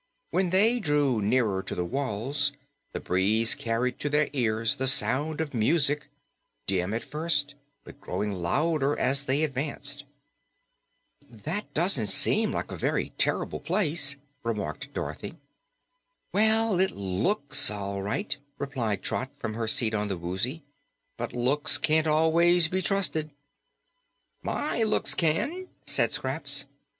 When 0.31 0.49
they 0.49 0.79
drew 0.79 1.21
nearer 1.21 1.61
to 1.61 1.75
the 1.75 1.85
walls, 1.85 2.53
the 2.91 2.99
breeze 2.99 3.53
carried 3.53 3.99
to 3.99 4.09
their 4.09 4.31
ears 4.33 4.77
the 4.77 4.87
sound 4.87 5.39
of 5.39 5.53
music 5.53 6.07
dim 6.65 6.91
at 6.95 7.03
first, 7.03 7.53
but 7.83 8.01
growing 8.01 8.31
louder 8.33 8.97
as 8.97 9.25
they 9.25 9.43
advanced. 9.43 10.05
"That 11.29 11.71
doesn't 11.75 12.07
seem 12.07 12.51
like 12.51 12.71
a 12.71 12.75
very 12.77 13.11
terr'ble 13.19 13.59
place," 13.59 14.17
remarked 14.43 14.91
Dorothy. 14.91 15.37
"Well, 16.33 16.79
it 16.79 16.89
LOOKS 16.93 17.69
all 17.69 18.01
right," 18.01 18.35
replied 18.57 19.03
Trot 19.03 19.29
from 19.37 19.53
her 19.53 19.67
seat 19.67 19.93
on 19.93 20.07
the 20.07 20.17
Woozy, 20.17 20.63
"but 21.15 21.31
looks 21.33 21.77
can't 21.77 22.07
always 22.07 22.67
be 22.67 22.81
trusted." 22.81 23.29
"MY 24.41 24.81
looks 24.81 25.13
can," 25.13 25.67
said 25.85 26.11
Scraps. 26.11 26.65